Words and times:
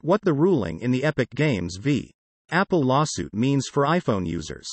What 0.00 0.22
the 0.22 0.32
ruling 0.32 0.78
in 0.78 0.92
the 0.92 1.02
Epic 1.02 1.30
Games 1.34 1.76
v. 1.76 2.12
Apple 2.52 2.80
lawsuit 2.80 3.34
means 3.34 3.66
for 3.66 3.82
iPhone 3.82 4.28
users. 4.28 4.68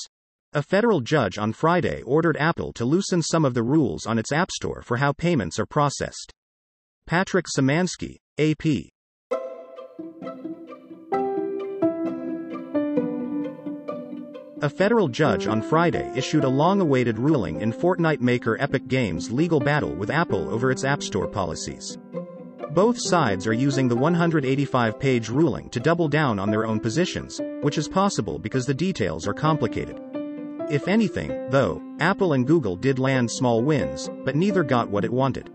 A 0.52 0.62
federal 0.62 1.00
judge 1.00 1.36
on 1.36 1.52
Friday 1.52 2.00
ordered 2.02 2.36
Apple 2.36 2.72
to 2.74 2.84
loosen 2.84 3.22
some 3.22 3.44
of 3.44 3.52
the 3.52 3.64
rules 3.64 4.06
on 4.06 4.20
its 4.20 4.30
App 4.30 4.52
Store 4.52 4.82
for 4.82 4.98
how 4.98 5.12
payments 5.12 5.58
are 5.58 5.66
processed. 5.66 6.32
Patrick 7.08 7.46
Semansky, 7.46 8.18
AP. 8.38 8.92
A 14.62 14.70
federal 14.70 15.08
judge 15.08 15.48
on 15.48 15.60
Friday 15.60 16.08
issued 16.14 16.44
a 16.44 16.48
long 16.48 16.80
awaited 16.80 17.18
ruling 17.18 17.62
in 17.62 17.72
Fortnite 17.72 18.20
maker 18.20 18.56
Epic 18.60 18.86
Games' 18.86 19.32
legal 19.32 19.58
battle 19.58 19.92
with 19.92 20.08
Apple 20.08 20.48
over 20.48 20.70
its 20.70 20.84
App 20.84 21.02
Store 21.02 21.26
policies. 21.26 21.98
Both 22.70 22.98
sides 22.98 23.46
are 23.46 23.52
using 23.52 23.88
the 23.88 23.96
185 23.96 24.98
page 24.98 25.28
ruling 25.28 25.70
to 25.70 25.80
double 25.80 26.08
down 26.08 26.38
on 26.38 26.50
their 26.50 26.66
own 26.66 26.80
positions, 26.80 27.40
which 27.62 27.78
is 27.78 27.88
possible 27.88 28.38
because 28.38 28.66
the 28.66 28.74
details 28.74 29.26
are 29.26 29.34
complicated. 29.34 30.00
If 30.68 30.88
anything, 30.88 31.48
though, 31.50 31.80
Apple 32.00 32.32
and 32.32 32.46
Google 32.46 32.76
did 32.76 32.98
land 32.98 33.30
small 33.30 33.62
wins, 33.62 34.10
but 34.24 34.36
neither 34.36 34.64
got 34.64 34.90
what 34.90 35.04
it 35.04 35.12
wanted. 35.12 35.50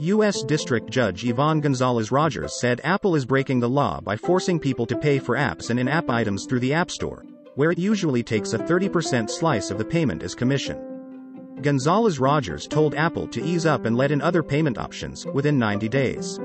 U.S. 0.00 0.42
District 0.42 0.88
Judge 0.88 1.24
Yvonne 1.24 1.60
Gonzalez 1.60 2.12
Rogers 2.12 2.60
said 2.60 2.80
Apple 2.84 3.16
is 3.16 3.24
breaking 3.24 3.60
the 3.60 3.68
law 3.68 4.00
by 4.00 4.16
forcing 4.16 4.60
people 4.60 4.86
to 4.86 4.96
pay 4.96 5.18
for 5.18 5.36
apps 5.36 5.70
and 5.70 5.80
in 5.80 5.88
app 5.88 6.10
items 6.10 6.46
through 6.46 6.60
the 6.60 6.74
App 6.74 6.90
Store, 6.90 7.24
where 7.54 7.70
it 7.70 7.78
usually 7.78 8.22
takes 8.22 8.52
a 8.52 8.58
30% 8.58 9.28
slice 9.28 9.70
of 9.70 9.78
the 9.78 9.84
payment 9.84 10.22
as 10.22 10.34
commission. 10.34 10.96
Gonzalez 11.62 12.20
Rogers 12.20 12.68
told 12.68 12.94
Apple 12.94 13.26
to 13.28 13.42
ease 13.42 13.64
up 13.64 13.86
and 13.86 13.96
let 13.96 14.12
in 14.12 14.20
other 14.20 14.42
payment 14.42 14.76
options 14.76 15.24
within 15.26 15.58
90 15.58 15.88
days. 15.88 16.38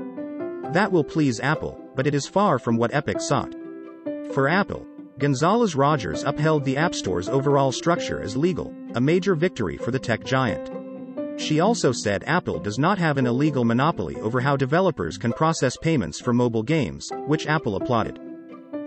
That 0.72 0.90
will 0.90 1.04
please 1.04 1.38
Apple, 1.38 1.78
but 1.94 2.06
it 2.06 2.14
is 2.14 2.26
far 2.26 2.58
from 2.58 2.78
what 2.78 2.94
Epic 2.94 3.20
sought. 3.20 3.54
For 4.32 4.48
Apple, 4.48 4.86
Gonzalez 5.18 5.76
Rogers 5.76 6.24
upheld 6.24 6.64
the 6.64 6.78
App 6.78 6.94
Store's 6.94 7.28
overall 7.28 7.72
structure 7.72 8.22
as 8.22 8.38
legal, 8.38 8.74
a 8.94 9.00
major 9.00 9.34
victory 9.34 9.76
for 9.76 9.90
the 9.90 9.98
tech 9.98 10.24
giant. 10.24 10.70
She 11.38 11.60
also 11.60 11.92
said 11.92 12.24
Apple 12.26 12.58
does 12.58 12.78
not 12.78 12.96
have 12.98 13.18
an 13.18 13.26
illegal 13.26 13.66
monopoly 13.66 14.16
over 14.16 14.40
how 14.40 14.56
developers 14.56 15.18
can 15.18 15.34
process 15.34 15.76
payments 15.76 16.18
for 16.18 16.32
mobile 16.32 16.62
games, 16.62 17.10
which 17.26 17.46
Apple 17.46 17.76
applauded. 17.76 18.18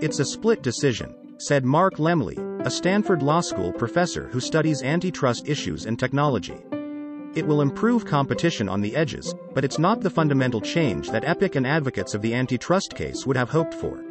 It's 0.02 0.19
a 0.19 0.25
split 0.25 0.63
decision, 0.63 1.16
said 1.38 1.66
Mark 1.66 1.97
Lemley, 1.97 2.39
a 2.66 2.72
Stanford 2.72 3.22
Law 3.22 3.41
School 3.41 3.72
professor 3.72 4.28
who 4.30 4.39
studies 4.39 4.81
antitrust 4.81 5.47
issues 5.47 5.86
and 5.86 6.00
technology. 6.00 6.58
It 7.36 7.45
will 7.45 7.59
improve 7.59 8.05
competition 8.05 8.69
on 8.69 8.80
the 8.80 8.95
edges, 8.95 9.36
but 9.53 9.66
it's 9.66 9.78
not 9.78 10.00
the 10.00 10.09
fundamental 10.09 10.61
change 10.61 11.09
that 11.09 11.25
Epic 11.25 11.55
and 11.55 11.67
advocates 11.67 12.14
of 12.14 12.22
the 12.22 12.33
antitrust 12.33 12.95
case 12.95 13.25
would 13.25 13.36
have 13.36 13.50
hoped 13.50 13.73
for. 13.73 14.02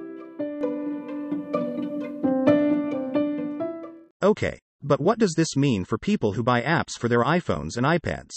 Okay, 4.23 4.59
but 4.83 5.01
what 5.01 5.19
does 5.19 5.33
this 5.35 5.57
mean 5.57 5.87
for 5.87 5.97
people 5.97 6.33
who 6.35 6.43
buy 6.43 6.61
apps 6.61 6.99
for 6.99 7.09
their 7.09 7.25
iPhones 7.25 7.79
and 7.79 7.87
iPads? 7.87 8.35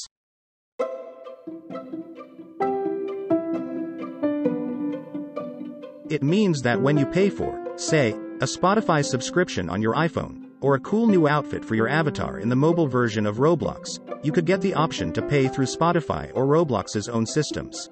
It 6.09 6.23
means 6.23 6.61
that 6.61 6.81
when 6.81 6.97
you 6.97 7.05
pay 7.05 7.30
for, 7.30 7.73
say, 7.75 8.11
a 8.39 8.45
Spotify 8.45 9.03
subscription 9.03 9.69
on 9.69 9.81
your 9.81 9.95
iPhone, 9.95 10.45
or 10.61 10.75
a 10.75 10.80
cool 10.80 11.08
new 11.08 11.27
outfit 11.27 11.65
for 11.65 11.75
your 11.75 11.89
avatar 11.89 12.39
in 12.39 12.47
the 12.47 12.55
mobile 12.55 12.88
version 12.88 13.25
of 13.25 13.38
Roblox, 13.38 13.99
you 14.23 14.31
could 14.31 14.45
get 14.45 14.61
the 14.61 14.73
option 14.73 15.13
to 15.13 15.21
pay 15.21 15.47
through 15.47 15.65
Spotify 15.65 16.31
or 16.33 16.45
Roblox's 16.45 17.07
own 17.07 17.25
systems. 17.25 17.89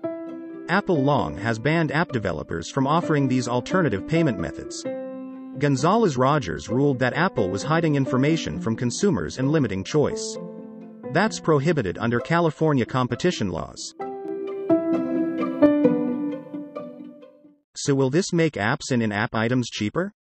Apple 0.69 1.03
long 1.03 1.37
has 1.37 1.59
banned 1.59 1.91
app 1.91 2.11
developers 2.11 2.71
from 2.71 2.87
offering 2.87 3.27
these 3.27 3.47
alternative 3.47 4.07
payment 4.07 4.39
methods. 4.39 4.83
Gonzalez 5.59 6.17
Rogers 6.17 6.67
ruled 6.67 6.99
that 6.99 7.13
Apple 7.13 7.49
was 7.49 7.63
hiding 7.63 7.95
information 7.95 8.59
from 8.59 8.75
consumers 8.75 9.37
and 9.37 9.51
limiting 9.51 9.83
choice. 9.83 10.37
That's 11.13 11.39
prohibited 11.39 11.97
under 11.97 12.19
California 12.19 12.85
competition 12.85 13.49
laws. 13.49 13.93
So, 17.77 17.93
will 17.93 18.09
this 18.09 18.33
make 18.33 18.53
apps 18.53 18.91
and 18.91 19.03
in 19.03 19.11
app 19.11 19.35
items 19.35 19.69
cheaper? 19.69 20.13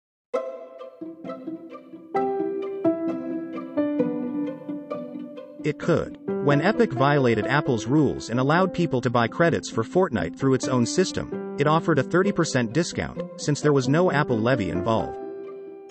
It 5.65 5.79
could. 5.79 6.19
When 6.45 6.61
Epic 6.61 6.93
violated 6.93 7.47
Apple's 7.47 7.87
rules 7.87 8.29
and 8.29 8.39
allowed 8.39 8.71
people 8.71 9.01
to 9.01 9.09
buy 9.09 9.27
credits 9.27 9.67
for 9.67 9.83
Fortnite 9.83 10.37
through 10.37 10.53
its 10.53 10.67
own 10.67 10.85
system, 10.85 11.55
it 11.57 11.65
offered 11.65 11.97
a 11.97 12.03
30% 12.03 12.71
discount, 12.71 13.19
since 13.37 13.61
there 13.61 13.73
was 13.73 13.89
no 13.89 14.11
Apple 14.11 14.37
levy 14.37 14.69
involved. 14.69 15.17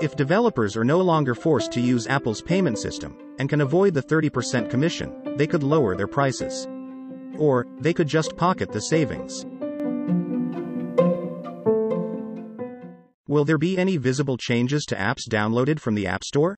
If 0.00 0.14
developers 0.14 0.76
are 0.76 0.84
no 0.84 1.00
longer 1.00 1.34
forced 1.34 1.72
to 1.72 1.80
use 1.80 2.06
Apple's 2.06 2.40
payment 2.40 2.78
system, 2.78 3.18
and 3.40 3.48
can 3.48 3.62
avoid 3.62 3.94
the 3.94 4.02
30% 4.02 4.70
commission, 4.70 5.34
they 5.36 5.48
could 5.48 5.64
lower 5.64 5.96
their 5.96 6.06
prices. 6.06 6.68
Or, 7.36 7.66
they 7.80 7.92
could 7.92 8.06
just 8.06 8.36
pocket 8.36 8.70
the 8.70 8.80
savings. 8.80 9.44
Will 13.26 13.44
there 13.44 13.58
be 13.58 13.76
any 13.76 13.96
visible 13.96 14.36
changes 14.36 14.84
to 14.84 14.94
apps 14.94 15.28
downloaded 15.28 15.80
from 15.80 15.96
the 15.96 16.06
App 16.06 16.22
Store? 16.22 16.56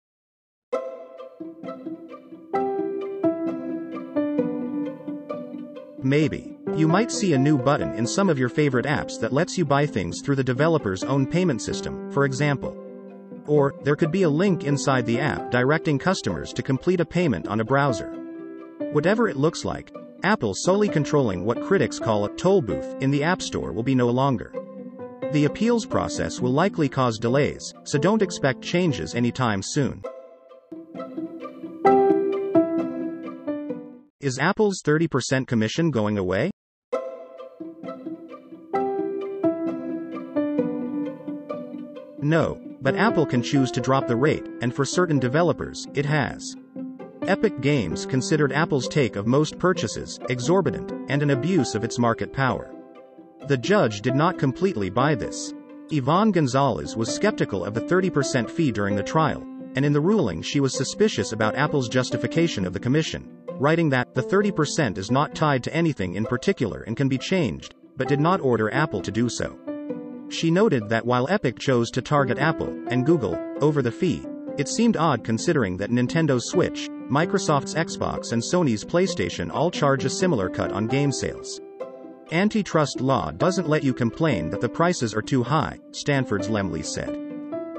Maybe. 6.06 6.56
You 6.77 6.87
might 6.87 7.11
see 7.11 7.33
a 7.33 7.39
new 7.39 7.59
button 7.59 7.93
in 7.94 8.06
some 8.06 8.31
of 8.31 8.39
your 8.39 8.49
favorite 8.49 8.87
apps 8.87 9.19
that 9.19 9.33
lets 9.33 9.59
you 9.59 9.65
buy 9.65 9.87
things 9.87 10.21
through 10.22 10.37
the 10.37 10.44
developer's 10.44 11.03
own 11.03 11.27
payment 11.27 11.61
system, 11.61 12.12
for 12.12 12.25
example. 12.25 12.81
Or, 13.49 13.75
there 13.83 13.97
could 13.97 14.12
be 14.12 14.22
a 14.22 14.31
link 14.31 14.62
inside 14.62 15.05
the 15.05 15.19
app 15.19 15.50
directing 15.50 15.99
customers 15.99 16.53
to 16.53 16.62
complete 16.62 17.00
a 17.00 17.05
payment 17.05 17.49
on 17.49 17.59
a 17.59 17.65
browser. 17.65 18.12
Whatever 18.93 19.28
it 19.28 19.37
looks 19.37 19.65
like, 19.65 19.93
Apple 20.22 20.55
solely 20.55 20.89
controlling 20.89 21.44
what 21.44 21.65
critics 21.65 21.99
call 21.99 22.25
a 22.25 22.33
toll 22.37 22.62
booth 22.62 22.94
in 23.00 23.11
the 23.11 23.25
App 23.25 23.43
Store 23.43 23.73
will 23.73 23.83
be 23.83 23.97
no 23.97 24.09
longer. 24.09 24.53
The 25.33 25.47
appeals 25.47 25.84
process 25.84 26.41
will 26.41 26.53
likely 26.53 26.88
cause 26.88 27.19
delays, 27.19 27.75
so 27.83 27.99
don't 27.99 28.23
expect 28.23 28.62
changes 28.62 29.17
anytime 29.17 29.61
soon. 29.61 30.05
Is 34.26 34.41
Apple's 34.41 34.82
30% 34.82 35.47
commission 35.47 35.92
going 35.92 36.19
away? 36.19 36.50
No, 42.20 42.60
but 42.82 42.97
Apple 42.97 43.25
can 43.25 43.41
choose 43.41 43.70
to 43.70 43.81
drop 43.81 44.09
the 44.09 44.16
rate, 44.16 44.44
and 44.62 44.75
for 44.75 44.84
certain 44.84 45.20
developers, 45.20 45.87
it 45.94 46.04
has. 46.06 46.56
Epic 47.28 47.60
Games 47.60 48.04
considered 48.04 48.53
Apple's 48.53 48.88
take 48.88 49.14
of 49.14 49.28
most 49.28 49.60
purchases 49.60 50.19
exorbitant 50.28 50.91
and 51.08 51.22
an 51.22 51.31
abuse 51.31 51.76
of 51.76 51.84
its 51.84 51.97
market 51.97 52.32
power. 52.32 52.75
The 53.47 53.56
judge 53.56 54.00
did 54.00 54.16
not 54.16 54.41
completely 54.41 54.91
buy 54.91 55.14
this. 55.14 55.54
Yvonne 55.93 56.32
Gonzalez 56.32 56.97
was 56.97 57.14
skeptical 57.14 57.64
of 57.64 57.75
the 57.75 57.82
30% 57.82 58.50
fee 58.50 58.72
during 58.72 58.97
the 58.97 59.04
trial, 59.04 59.47
and 59.76 59.84
in 59.84 59.93
the 59.93 60.00
ruling 60.00 60.43
she 60.43 60.58
was 60.58 60.76
suspicious 60.76 61.31
about 61.31 61.54
Apple's 61.54 61.88
justification 61.88 62.66
of 62.66 62.72
the 62.72 62.81
commission 62.81 63.35
writing 63.59 63.89
that 63.91 64.15
the 64.15 64.22
30% 64.22 64.99
is 64.99 65.11
not 65.11 65.34
tied 65.34 65.62
to 65.65 65.75
anything 65.75 66.15
in 66.15 66.25
particular 66.25 66.83
and 66.83 66.97
can 66.97 67.09
be 67.09 67.19
changed, 67.19 67.75
but 67.97 68.09
did 68.09 68.21
not 68.21 68.41
order 68.41 68.72
Apple 68.72 69.00
to 69.03 69.11
do 69.11 69.28
so. 69.28 69.59
She 70.28 70.50
noted 70.50 70.89
that 70.89 71.06
while 71.06 71.28
Epic 71.31 71.59
chose 71.59 71.91
to 71.93 72.03
target 72.03 72.39
Apple 72.39 72.69
and 72.89 73.06
Google 73.06 73.39
over 73.61 73.83
the 73.83 73.93
fee, 73.93 74.25
it 74.59 74.69
seemed 74.69 74.97
odd 74.97 75.22
considering 75.22 75.77
that 75.77 75.91
Nintendo's 75.91 76.50
Switch, 76.50 76.89
Microsoft's 77.11 77.75
Xbox, 77.75 78.33
and 78.33 78.43
Sony's 78.43 78.84
PlayStation 78.84 79.53
all 79.53 79.71
charge 79.71 80.05
a 80.05 80.11
similar 80.11 80.49
cut 80.49 80.73
on 80.73 80.87
game 80.87 81.12
sales. 81.12 81.61
Antitrust 82.33 83.00
law 83.00 83.31
doesn't 83.31 83.69
let 83.69 83.85
you 83.85 83.94
complain 83.94 84.50
that 84.50 84.61
the 84.61 84.69
prices 84.69 85.14
are 85.14 85.23
too 85.23 85.44
high, 85.44 85.79
Stanford's 85.93 86.49
Lemley 86.49 86.85
said. 86.85 87.23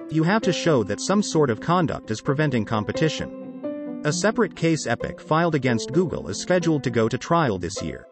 You 0.09 0.23
have 0.23 0.41
to 0.43 0.53
show 0.53 0.83
that 0.83 1.01
some 1.01 1.21
sort 1.21 1.49
of 1.49 1.59
conduct 1.59 2.11
is 2.11 2.21
preventing 2.21 2.63
competition. 2.63 3.46
A 4.03 4.13
separate 4.13 4.55
case 4.55 4.87
Epic 4.87 5.19
filed 5.19 5.55
against 5.55 5.91
Google 5.91 6.29
is 6.29 6.39
scheduled 6.39 6.83
to 6.83 6.89
go 6.89 7.09
to 7.09 7.17
trial 7.17 7.57
this 7.57 7.81
year. 7.81 8.05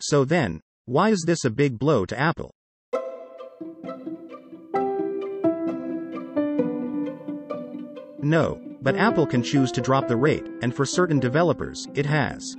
So 0.00 0.24
then, 0.24 0.60
why 0.86 1.10
is 1.10 1.24
this 1.26 1.44
a 1.44 1.50
big 1.50 1.78
blow 1.78 2.06
to 2.06 2.18
Apple? 2.18 2.54
No, 8.22 8.60
but 8.82 8.96
Apple 8.96 9.26
can 9.26 9.42
choose 9.42 9.70
to 9.72 9.80
drop 9.80 10.08
the 10.08 10.16
rate, 10.16 10.46
and 10.62 10.74
for 10.74 10.84
certain 10.84 11.20
developers, 11.20 11.86
it 11.94 12.06
has. 12.06 12.56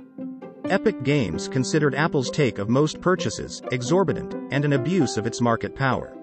Epic 0.64 1.02
Games 1.02 1.48
considered 1.48 1.94
Apple's 1.94 2.30
take 2.30 2.58
of 2.58 2.68
most 2.68 3.00
purchases 3.00 3.60
exorbitant 3.72 4.34
and 4.52 4.64
an 4.64 4.74
abuse 4.74 5.16
of 5.16 5.26
its 5.26 5.40
market 5.40 5.74
power. 5.74 6.16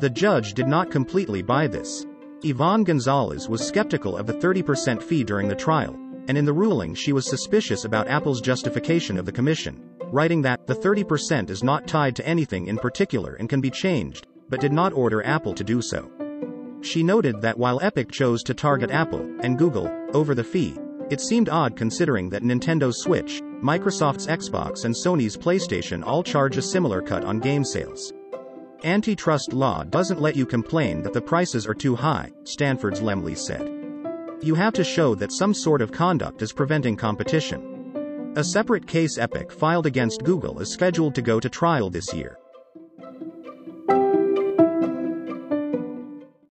The 0.00 0.10
judge 0.10 0.54
did 0.54 0.68
not 0.68 0.90
completely 0.90 1.42
buy 1.42 1.66
this. 1.66 2.06
Yvonne 2.42 2.84
Gonzalez 2.84 3.50
was 3.50 3.66
skeptical 3.66 4.16
of 4.16 4.26
the 4.26 4.32
30% 4.32 5.02
fee 5.02 5.22
during 5.22 5.46
the 5.46 5.54
trial, 5.54 5.94
and 6.26 6.38
in 6.38 6.46
the 6.46 6.52
ruling 6.52 6.94
she 6.94 7.12
was 7.12 7.28
suspicious 7.28 7.84
about 7.84 8.08
Apple's 8.08 8.40
justification 8.40 9.18
of 9.18 9.26
the 9.26 9.32
commission, 9.32 9.84
writing 10.10 10.40
that 10.40 10.66
the 10.66 10.74
30% 10.74 11.50
is 11.50 11.62
not 11.62 11.86
tied 11.86 12.16
to 12.16 12.26
anything 12.26 12.68
in 12.68 12.78
particular 12.78 13.34
and 13.34 13.50
can 13.50 13.60
be 13.60 13.70
changed, 13.70 14.26
but 14.48 14.60
did 14.60 14.72
not 14.72 14.94
order 14.94 15.22
Apple 15.22 15.52
to 15.52 15.62
do 15.62 15.82
so. 15.82 16.10
She 16.80 17.02
noted 17.02 17.42
that 17.42 17.58
while 17.58 17.78
Epic 17.82 18.10
chose 18.10 18.42
to 18.44 18.54
target 18.54 18.90
Apple 18.90 19.20
and 19.40 19.58
Google 19.58 19.90
over 20.14 20.34
the 20.34 20.42
fee, 20.42 20.78
it 21.10 21.20
seemed 21.20 21.50
odd 21.50 21.76
considering 21.76 22.30
that 22.30 22.42
Nintendo's 22.42 23.02
Switch, 23.02 23.42
Microsoft's 23.62 24.28
Xbox, 24.28 24.86
and 24.86 24.94
Sony's 24.94 25.36
PlayStation 25.36 26.02
all 26.06 26.22
charge 26.22 26.56
a 26.56 26.62
similar 26.62 27.02
cut 27.02 27.22
on 27.22 27.38
game 27.38 27.64
sales. 27.64 28.14
Antitrust 28.84 29.52
law 29.52 29.84
doesn't 29.84 30.22
let 30.22 30.34
you 30.34 30.46
complain 30.46 31.02
that 31.02 31.12
the 31.12 31.20
prices 31.20 31.66
are 31.66 31.74
too 31.74 31.94
high, 31.94 32.30
Stanford's 32.44 33.02
Lemley 33.02 33.36
said. 33.36 33.68
You 34.42 34.54
have 34.54 34.72
to 34.72 34.84
show 34.84 35.14
that 35.16 35.32
some 35.32 35.52
sort 35.52 35.82
of 35.82 35.92
conduct 35.92 36.40
is 36.40 36.50
preventing 36.50 36.96
competition. 36.96 38.32
A 38.36 38.44
separate 38.44 38.86
case 38.86 39.18
Epic 39.18 39.52
filed 39.52 39.84
against 39.84 40.24
Google 40.24 40.60
is 40.60 40.72
scheduled 40.72 41.14
to 41.16 41.22
go 41.22 41.38
to 41.38 41.50
trial 41.50 41.90
this 41.90 42.14
year. 42.14 42.38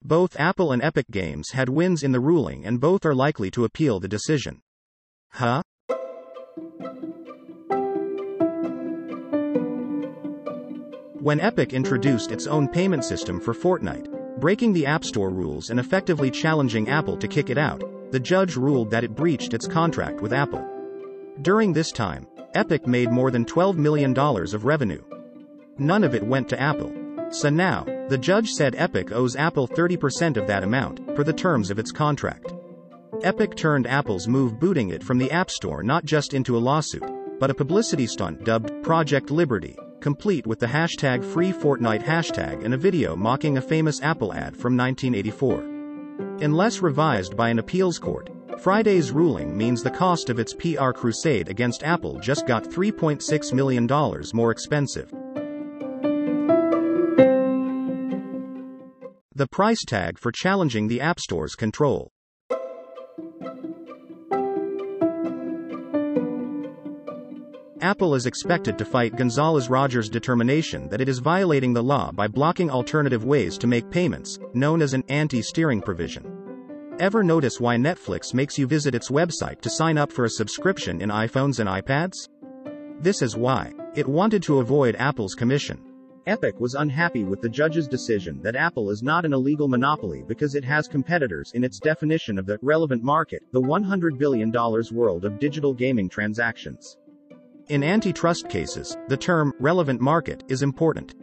Both 0.04 0.40
Apple 0.40 0.74
and 0.74 0.84
Epic 0.84 1.08
Games 1.10 1.52
had 1.52 1.70
wins 1.70 2.04
in 2.04 2.12
the 2.12 2.20
ruling 2.20 2.66
and 2.66 2.80
both 2.80 3.04
are 3.04 3.16
likely 3.16 3.50
to 3.52 3.66
appeal 3.66 4.00
the 4.00 4.08
decision. 4.08 4.62
Huh? 5.30 5.64
When 11.22 11.40
Epic 11.40 11.74
introduced 11.74 12.32
its 12.32 12.48
own 12.48 12.68
payment 12.68 13.06
system 13.06 13.40
for 13.40 13.54
Fortnite, 13.54 14.40
breaking 14.40 14.74
the 14.74 14.88
App 14.88 15.06
Store 15.06 15.30
rules 15.30 15.70
and 15.70 15.80
effectively 15.80 16.32
challenging 16.32 16.90
Apple 16.90 17.16
to 17.18 17.28
kick 17.28 17.52
it 17.52 17.60
out, 17.60 17.84
the 18.12 18.20
judge 18.20 18.56
ruled 18.56 18.90
that 18.90 19.04
it 19.04 19.14
breached 19.14 19.54
its 19.54 19.68
contract 19.68 20.20
with 20.20 20.34
Apple. 20.34 20.68
During 21.44 21.74
this 21.74 21.92
time, 21.92 22.26
Epic 22.56 22.88
made 22.88 23.12
more 23.12 23.30
than 23.30 23.46
$12 23.46 23.76
million 23.76 24.18
of 24.18 24.66
revenue. 24.66 25.04
None 25.78 26.04
of 26.04 26.16
it 26.16 26.26
went 26.26 26.50
to 26.50 26.60
Apple. 26.60 26.92
So 27.30 27.52
now, 27.52 27.84
the 28.10 28.18
judge 28.18 28.50
said 28.50 28.74
Epic 28.76 29.12
owes 29.12 29.36
Apple 29.36 29.68
30% 29.68 30.38
of 30.38 30.48
that 30.48 30.64
amount, 30.64 31.16
per 31.16 31.24
the 31.24 31.32
terms 31.32 31.70
of 31.70 31.78
its 31.78 31.92
contract. 31.92 32.52
Epic 33.22 33.56
turned 33.56 33.86
Apple's 33.86 34.28
move 34.28 34.60
booting 34.60 34.90
it 34.90 35.04
from 35.04 35.20
the 35.20 35.30
App 35.30 35.52
Store 35.52 35.84
not 35.84 36.04
just 36.04 36.34
into 36.34 36.58
a 36.58 36.66
lawsuit, 36.72 37.04
but 37.40 37.52
a 37.52 37.54
publicity 37.54 38.08
stunt 38.08 38.44
dubbed 38.44 38.82
Project 38.82 39.30
Liberty, 39.30 39.78
complete 40.02 40.46
with 40.46 40.60
the 40.60 40.66
hashtag 40.66 41.24
Free 41.24 41.54
Fortnite 41.54 42.04
hashtag 42.04 42.66
and 42.66 42.74
a 42.74 42.78
video 42.78 43.16
mocking 43.16 43.58
a 43.58 43.62
famous 43.62 44.02
Apple 44.02 44.34
ad 44.34 44.58
from 44.58 44.76
1984. 44.76 45.62
Unless 46.42 46.82
revised 46.82 47.38
by 47.38 47.50
an 47.50 47.60
appeals 47.60 48.00
court, 48.00 48.30
Friday's 48.60 49.12
ruling 49.12 49.58
means 49.58 49.82
the 49.82 49.90
cost 49.90 50.30
of 50.30 50.40
its 50.40 50.54
PR 50.54 50.92
crusade 50.92 51.48
against 51.50 51.84
Apple 51.84 52.20
just 52.20 52.46
got 52.46 52.64
$3.6 52.64 53.54
million 53.54 53.88
more 54.34 54.52
expensive. 54.52 55.10
The 59.34 59.48
price 59.48 59.84
tag 59.88 60.20
for 60.20 60.32
challenging 60.32 60.88
the 60.88 61.02
App 61.02 61.20
Store's 61.20 61.56
control. 61.56 62.11
Apple 67.82 68.14
is 68.14 68.28
expected 68.28 68.78
to 68.78 68.86
fight 68.86 69.16
Gonzalez 69.16 69.68
Rogers' 69.68 70.08
determination 70.08 70.88
that 70.90 71.02
it 71.02 71.10
is 71.10 71.18
violating 71.18 71.74
the 71.74 71.82
law 71.82 72.12
by 72.12 72.28
blocking 72.28 72.70
alternative 72.70 73.26
ways 73.26 73.58
to 73.58 73.66
make 73.66 73.90
payments, 73.90 74.38
known 74.54 74.84
as 74.84 74.94
an 74.94 75.04
anti 75.10 75.42
steering 75.42 75.82
provision. 75.82 76.96
Ever 77.00 77.24
notice 77.24 77.60
why 77.60 77.78
Netflix 77.78 78.36
makes 78.36 78.60
you 78.60 78.68
visit 78.68 78.94
its 78.94 79.10
website 79.10 79.62
to 79.62 79.70
sign 79.72 79.98
up 79.98 80.12
for 80.12 80.26
a 80.26 80.30
subscription 80.30 81.02
in 81.02 81.10
iPhones 81.10 81.60
and 81.60 81.68
iPads? 81.68 82.30
This 83.00 83.24
is 83.24 83.36
why. 83.36 83.74
It 83.96 84.08
wanted 84.08 84.44
to 84.44 84.60
avoid 84.60 84.96
Apple's 84.98 85.34
commission. 85.34 85.82
Epic 86.28 86.60
was 86.60 86.76
unhappy 86.76 87.24
with 87.24 87.42
the 87.42 87.50
judge's 87.50 87.88
decision 87.88 88.40
that 88.44 88.56
Apple 88.56 88.92
is 88.92 89.02
not 89.02 89.26
an 89.26 89.34
illegal 89.34 89.68
monopoly 89.68 90.24
because 90.28 90.54
it 90.54 90.64
has 90.64 90.88
competitors 90.88 91.52
in 91.56 91.64
its 91.64 91.80
definition 91.80 92.38
of 92.38 92.46
the 92.46 92.60
relevant 92.62 93.02
market, 93.02 93.42
the 93.54 93.62
$100 93.62 94.20
billion 94.20 94.52
world 94.92 95.26
of 95.26 95.40
digital 95.40 95.74
gaming 95.74 96.08
transactions. 96.08 96.98
In 97.72 97.86
antitrust 97.86 98.50
cases, 98.50 98.98
the 99.08 99.16
term 99.16 99.54
relevant 99.58 100.02
market 100.02 100.44
is 100.50 100.62
important. 100.62 101.16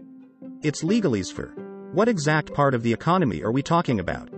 It's 0.62 0.82
legalese 0.82 1.30
for 1.30 1.48
what 1.92 2.08
exact 2.08 2.54
part 2.54 2.72
of 2.72 2.82
the 2.82 2.90
economy 2.90 3.42
are 3.42 3.52
we 3.52 3.62
talking 3.62 4.00
about? 4.00 4.30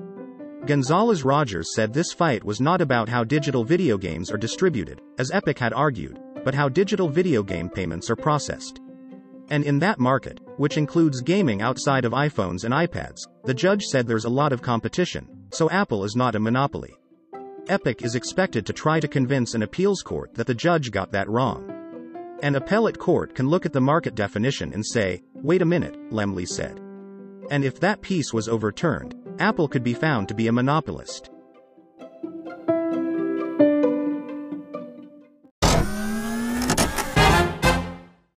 Gonzalez 0.66 1.24
Rogers 1.24 1.72
said 1.72 1.92
this 1.92 2.12
fight 2.12 2.42
was 2.42 2.60
not 2.60 2.80
about 2.80 3.08
how 3.08 3.22
digital 3.22 3.62
video 3.62 3.96
games 3.96 4.28
are 4.28 4.36
distributed, 4.36 5.00
as 5.18 5.30
Epic 5.30 5.56
had 5.56 5.72
argued, 5.72 6.18
but 6.44 6.52
how 6.52 6.68
digital 6.68 7.08
video 7.08 7.44
game 7.44 7.68
payments 7.68 8.10
are 8.10 8.16
processed. 8.16 8.80
And 9.50 9.62
in 9.62 9.78
that 9.78 10.00
market, 10.00 10.40
which 10.56 10.78
includes 10.78 11.20
gaming 11.20 11.62
outside 11.62 12.04
of 12.04 12.10
iPhones 12.10 12.64
and 12.64 12.74
iPads, 12.74 13.20
the 13.44 13.54
judge 13.54 13.84
said 13.84 14.08
there's 14.08 14.24
a 14.24 14.28
lot 14.28 14.52
of 14.52 14.62
competition, 14.62 15.28
so 15.50 15.70
Apple 15.70 16.02
is 16.02 16.16
not 16.16 16.34
a 16.34 16.40
monopoly. 16.40 16.92
Epic 17.68 18.02
is 18.02 18.16
expected 18.16 18.66
to 18.66 18.72
try 18.72 18.98
to 18.98 19.06
convince 19.06 19.54
an 19.54 19.62
appeals 19.62 20.02
court 20.02 20.34
that 20.34 20.48
the 20.48 20.54
judge 20.54 20.90
got 20.90 21.12
that 21.12 21.28
wrong. 21.28 21.79
An 22.42 22.56
appellate 22.56 22.98
court 22.98 23.34
can 23.34 23.48
look 23.48 23.66
at 23.66 23.72
the 23.72 23.80
market 23.80 24.14
definition 24.14 24.72
and 24.72 24.84
say, 24.84 25.22
wait 25.34 25.60
a 25.60 25.66
minute, 25.66 25.96
Lemley 26.10 26.48
said. 26.48 26.80
And 27.50 27.64
if 27.64 27.80
that 27.80 28.00
piece 28.00 28.32
was 28.32 28.48
overturned, 28.48 29.14
Apple 29.38 29.68
could 29.68 29.84
be 29.84 29.92
found 29.92 30.28
to 30.28 30.34
be 30.34 30.46
a 30.46 30.52
monopolist. 30.52 31.29